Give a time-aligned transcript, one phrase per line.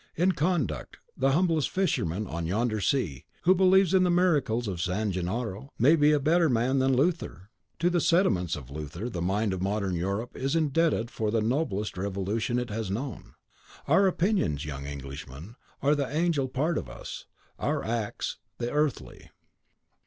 [0.15, 5.11] In conduct, the humblest fisherman on yonder sea, who believes in the miracles of San
[5.11, 9.53] Gennaro, may be a better man than Luther; to the sentiments of Luther the mind
[9.53, 13.35] of modern Europe is indebted for the noblest revolution it has known.
[13.87, 17.27] Our opinions, young Englishman, are the angel part of us;
[17.59, 19.29] our acts, the earthly."